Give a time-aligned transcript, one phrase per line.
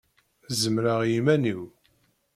[0.61, 1.61] Zemreɣ i iman-iw.